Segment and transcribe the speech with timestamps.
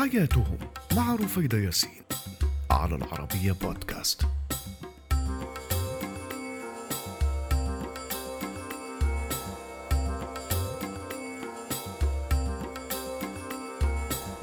[0.00, 0.58] حياتهم
[0.96, 2.02] مع رفيدة ياسين
[2.70, 4.22] على العربية بودكاست.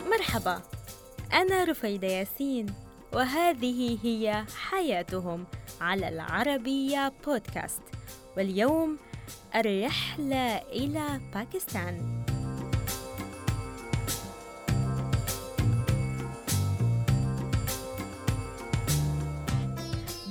[0.10, 0.62] مرحبا
[1.34, 2.66] أنا رفيدة ياسين
[3.14, 5.46] وهذه هي حياتهم
[5.82, 7.82] على العربية بودكاست.
[8.38, 8.98] واليوم
[9.56, 12.27] الرحلة إلى باكستان.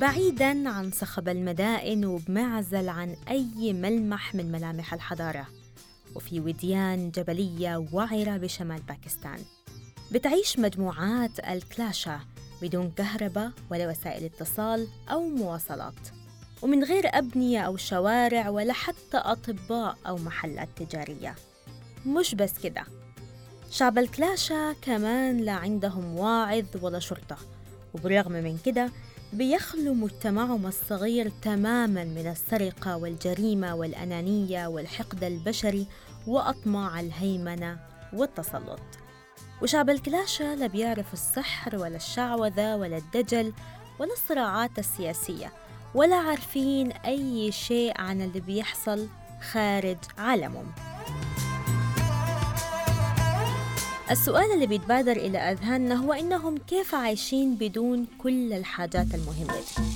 [0.01, 5.47] بعيدا عن صخب المدائن وبمعزل عن أي ملمح من ملامح الحضارة.
[6.15, 9.39] وفي وديان جبلية وعرة بشمال باكستان.
[10.13, 12.21] بتعيش مجموعات الكلاشا
[12.63, 16.09] بدون كهرباء ولا وسائل اتصال أو مواصلات.
[16.63, 21.35] ومن غير أبنية أو شوارع ولا حتى أطباء أو محلات تجارية.
[22.07, 22.85] مش بس كده.
[23.71, 27.37] شعب الكلاشا كمان لا عندهم واعظ ولا شرطة.
[27.95, 28.91] وبالرغم من كده
[29.33, 35.87] بيخلو مجتمعهم الصغير تماما من السرقة والجريمة والأنانية والحقد البشري
[36.27, 37.79] وأطماع الهيمنة
[38.13, 38.81] والتسلط.
[39.63, 43.53] وشعب الكلاشة لا بيعرف السحر ولا الشعوذة ولا الدجل
[43.99, 45.53] ولا الصراعات السياسية
[45.95, 49.09] ولا عارفين أي شيء عن اللي بيحصل
[49.53, 50.73] خارج عالمهم.
[54.11, 59.87] السؤال اللي بيتبادر إلى أذهاننا هو إنهم كيف عايشين بدون كل الحاجات المهمة؟ دي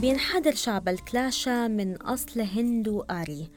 [0.00, 3.48] بينحدر شعب الكلاشا من أصل هندو آري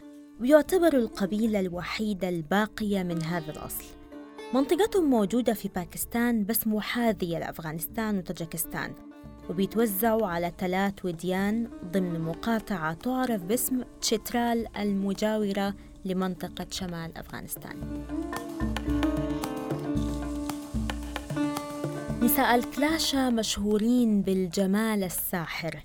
[0.41, 4.00] ويعتبر القبيلة الوحيدة الباقية من هذا الأصل.
[4.53, 8.93] منطقتهم موجودة في باكستان بس محاذية لأفغانستان وتاجكستان
[9.49, 15.75] وبيتوزعوا على ثلاث وديان ضمن مقاطعة تعرف باسم تشترال المجاورة
[16.05, 18.03] لمنطقة شمال أفغانستان.
[22.21, 25.83] نساء الكلاشا مشهورين بالجمال الساحر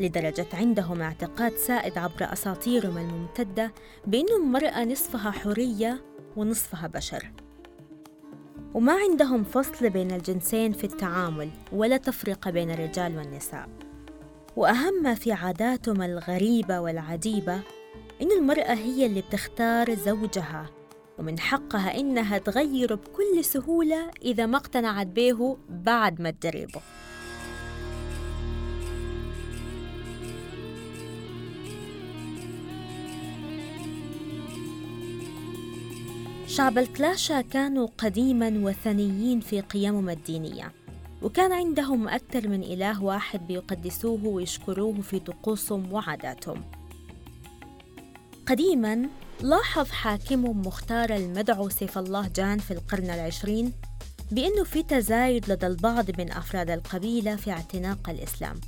[0.00, 3.72] لدرجة عندهم اعتقاد سائد عبر أساطيرهم الممتدة
[4.06, 6.04] بأن المرأة نصفها حرية
[6.36, 7.43] ونصفها بشر.
[8.74, 13.68] وما عندهم فصل بين الجنسين في التعامل ولا تفرقة بين الرجال والنساء.
[14.56, 17.54] وأهم ما في عاداتهم الغريبة والعجيبة
[18.22, 20.70] إن المرأة هي اللي بتختار زوجها
[21.18, 26.80] ومن حقها إنها تغيره بكل سهولة إذا ما اقتنعت به بعد ما تجربه.
[36.56, 40.72] شعب الكلاشا كانوا قديما وثنيين في قيمهم الدينية
[41.22, 46.64] وكان عندهم أكثر من إله واحد بيقدسوه ويشكروه في طقوسهم وعاداتهم.
[48.46, 49.08] قديما
[49.40, 53.72] لاحظ حاكمهم مختار المدعو سيف الله جان في القرن العشرين
[54.30, 58.60] بأنه في تزايد لدى البعض من أفراد القبيلة في اعتناق الإسلام.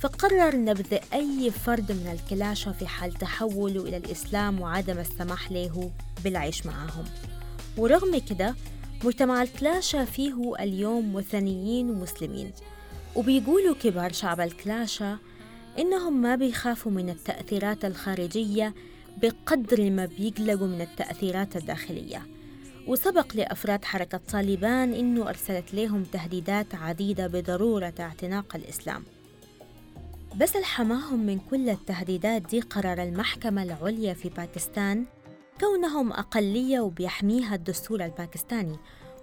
[0.00, 5.90] فقرر نبذ أي فرد من الكلاشة في حال تحوله إلى الإسلام وعدم السماح له
[6.24, 7.04] بالعيش معهم.
[7.76, 8.54] ورغم كده
[9.04, 12.52] مجتمع الكلاشة فيه اليوم وثنيين ومسلمين
[13.16, 15.18] وبيقولوا كبار شعب الكلاشة
[15.78, 18.74] إنهم ما بيخافوا من التأثيرات الخارجية
[19.22, 22.26] بقدر ما بيقلقوا من التأثيرات الداخلية.
[22.86, 29.04] وسبق لأفراد حركة طالبان إنه أرسلت لهم تهديدات عديدة بضرورة اعتناق الإسلام.
[30.40, 35.04] بس الحماهم من كل التهديدات دي قرر المحكمة العليا في باكستان
[35.60, 38.76] كونهم أقلية وبيحميها الدستور الباكستاني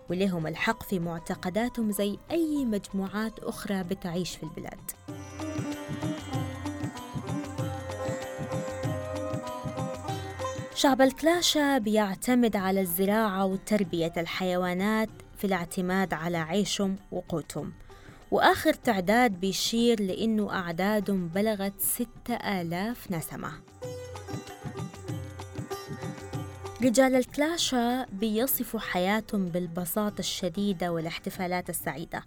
[0.09, 4.91] ولهم الحق في معتقداتهم زي أي مجموعات أخرى بتعيش في البلاد.
[10.75, 17.73] شعب الكلاشا بيعتمد على الزراعة وتربية الحيوانات في الاعتماد على عيشهم وقوتهم.
[18.31, 23.51] وآخر تعداد بيشير لأنه أعدادهم بلغت ستة آلاف نسمة.
[26.81, 32.23] رجال الكلاشا بيصفوا حياتهم بالبساطة الشديدة والاحتفالات السعيدة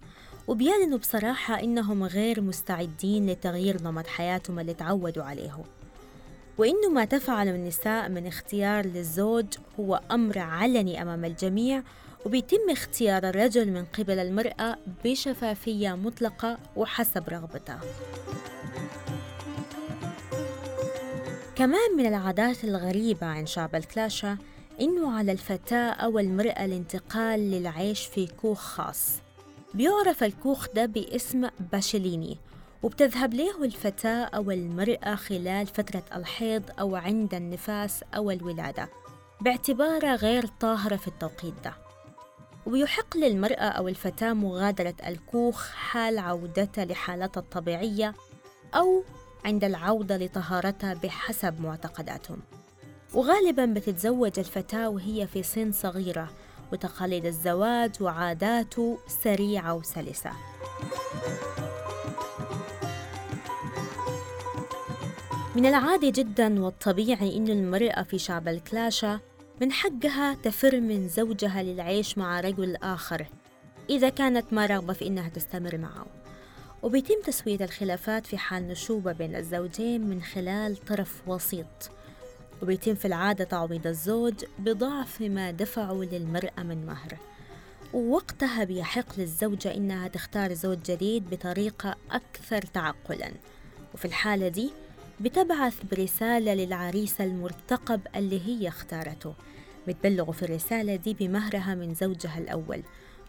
[0.47, 5.63] وبيعلنوا بصراحة إنهم غير مستعدين لتغيير نمط حياتهم اللي تعودوا عليه.
[6.57, 9.45] وإنه ما تفعل النساء من اختيار للزوج
[9.79, 11.83] هو أمر علني أمام الجميع
[12.25, 17.79] وبيتم اختيار الرجل من قبل المرأة بشفافية مطلقة وحسب رغبتها
[21.55, 24.37] كمان من العادات الغريبة عن شعب الكلاشا
[24.81, 29.11] إنه على الفتاة أو المرأة الانتقال للعيش في كوخ خاص.
[29.73, 32.37] بيعرف الكوخ ده باسم باشليني
[32.83, 38.89] وبتذهب له الفتاة أو المرأة خلال فترة الحيض أو عند النفاس أو الولادة
[39.41, 41.84] باعتبارها غير طاهرة في التوقيت ده.
[42.65, 48.13] ويحق للمرأة أو الفتاة مغادرة الكوخ حال عودتها لحالتها الطبيعية
[48.75, 49.03] أو
[49.45, 52.39] عند العودة لطهارتها بحسب معتقداتهم.
[53.13, 56.29] وغالبا بتتزوج الفتاة وهي في سن صغيرة
[56.73, 60.31] وتقاليد الزواج وعاداته سريعة وسلسة.
[65.55, 69.19] من العادي جدا والطبيعي إن المرأة في شعب الكلاشة
[69.61, 73.27] من حقها تفر من زوجها للعيش مع رجل آخر.
[73.89, 76.05] إذا كانت ما رغبة في إنها تستمر معه.
[76.83, 81.91] وبيتم تسوية الخلافات في حال نشوبة بين الزوجين من خلال طرف وسيط.
[82.61, 87.17] وبيتم في العادة تعويض الزوج بضعف ما دفعوا للمرأة من مهر.
[87.93, 93.31] ووقتها بيحق للزوجة إنها تختار زوج جديد بطريقة أكثر تعقلا.
[93.93, 94.71] وفي الحالة دي
[95.19, 99.33] بتبعث برسالة للعريس المرتقب اللي هي اختارته.
[99.87, 102.83] بتبلغ في الرسالة دي بمهرها من زوجها الأول.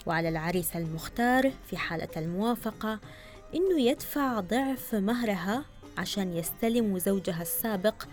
[0.07, 2.99] وعلى العريس المختار في حالة الموافقة
[3.55, 5.65] إنه يدفع ضعف مهرها
[5.99, 8.05] عشان يستلم زوجها السابق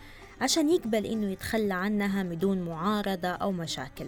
[0.41, 4.05] عشان يقبل إنه يتخلى عنها بدون معارضة أو مشاكل.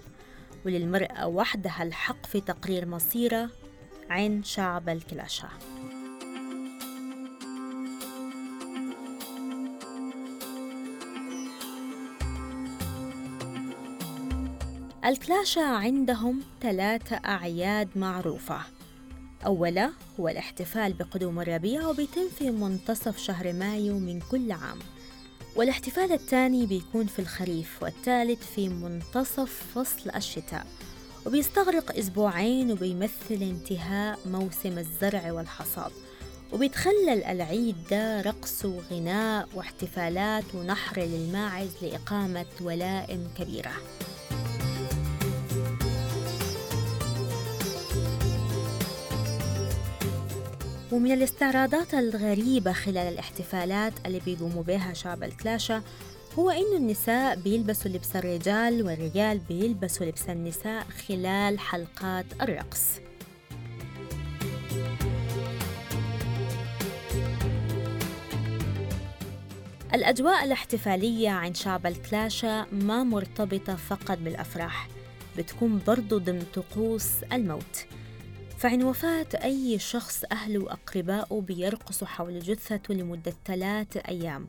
[0.65, 3.49] وللمرأة وحدها الحق في تقرير مصيرها
[4.09, 5.47] عند شعب الكلاشة.
[15.05, 18.59] الكلاشة عندهم ثلاثة أعياد معروفة.
[19.45, 24.79] أولا هو الاحتفال بقدوم الربيع وبيتم في منتصف شهر مايو من كل عام.
[25.55, 30.67] والاحتفال الثاني بيكون في الخريف والثالث في منتصف فصل الشتاء.
[31.25, 35.91] وبيستغرق أسبوعين وبيمثل انتهاء موسم الزرع والحصاد.
[36.53, 43.73] وبيتخلل العيد ده رقص وغناء واحتفالات ونحر للماعز لإقامة ولائم كبيرة.
[50.95, 55.83] ومن الاستعراضات الغريبة خلال الاحتفالات اللي بيقوموا بها شعب الكلاشة
[56.39, 62.99] هو إنه النساء بيلبسوا لبس الرجال والرجال بيلبسوا لبس النساء خلال حلقات الرقص.
[69.93, 74.87] الأجواء الاحتفالية عند شعب الكلاشة ما مرتبطة فقط بالأفراح
[75.37, 77.85] بتكون برضو ضمن طقوس الموت.
[78.57, 84.47] فعند وفاة أي شخص أهله وأقربائه بيرقصوا حول جثته لمدة ثلاثة أيام.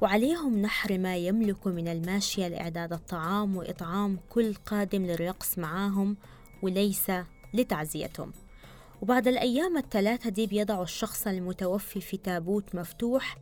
[0.00, 6.16] وعليهم نحر ما يملك من الماشية لإعداد الطعام وإطعام كل قادم للرقص معاهم
[6.62, 7.12] وليس
[7.54, 8.32] لتعزيتهم.
[9.02, 13.36] وبعد الأيام الثلاثة دي بيضعوا الشخص المتوفي في تابوت مفتوح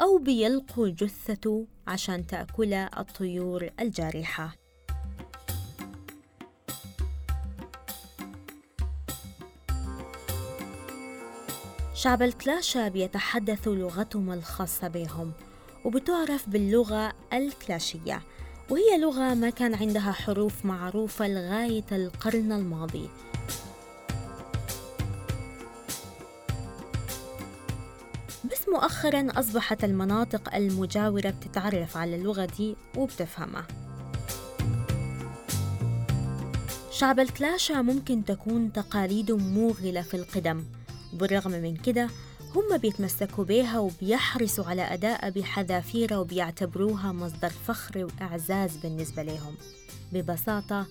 [0.00, 4.65] أو بيلقوا جثته عشان تأكلها الطيور الجارحة.
[12.06, 15.32] شعب الكلاشة بيتحدثوا لغتهم الخاصة بهم
[15.84, 18.22] وبتعرف باللغة الكلاشية
[18.70, 23.08] وهي لغة ما كان عندها حروف معروفة لغاية القرن الماضي.
[28.44, 33.66] بس مؤخرا أصبحت المناطق المجاورة بتتعرف على اللغة دي وبتفهمها.
[36.90, 40.64] شعب الكلاشة ممكن تكون تقاليدهم موغلة في القدم
[41.14, 42.08] وبالرغم من كده
[42.54, 49.54] هم بيتمسكوا بيها وبيحرصوا على أداء بحذافيرها وبيعتبروها مصدر فخر وإعزاز بالنسبة لهم.
[50.12, 50.86] ببساطة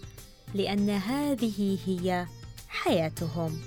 [0.54, 2.26] لأن هذه هي
[2.68, 3.62] حياتهم.